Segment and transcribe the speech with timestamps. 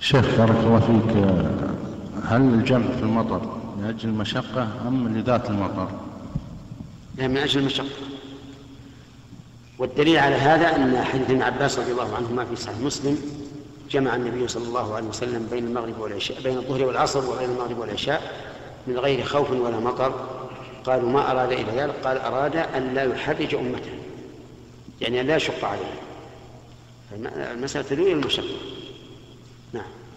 [0.00, 1.16] شيخ بارك الله فيك
[2.24, 3.40] هل الجمع في المطر
[3.82, 5.88] لأجل المشقة أم لذات المطر؟
[7.16, 7.86] لا من أجل المشقة.
[9.78, 13.18] والدليل على هذا أن حديث ابن عباس رضي الله عنهما في صحيح مسلم
[13.90, 18.32] جمع النبي صلى الله عليه وسلم بين المغرب والعشاء بين الظهر والعصر وبين المغرب والعشاء
[18.86, 20.26] من غير خوف ولا مطر.
[20.84, 23.98] قالوا ما أراد إلى ذلك؟ قال أراد أن لا يحرج أمته
[25.00, 25.94] يعني أن لا يشق عليه
[27.52, 28.56] المسألة تدل إلى المشقة.
[29.74, 30.07] نعم